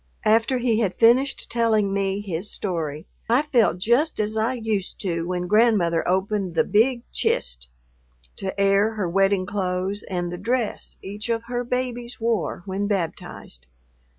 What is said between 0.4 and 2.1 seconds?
he had finished telling